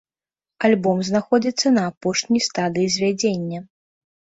[0.69, 3.65] Альбом знаходзіцца на апошняй стадыі звядзення.